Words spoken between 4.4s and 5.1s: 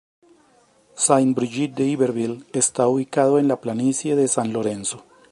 Lorenzo.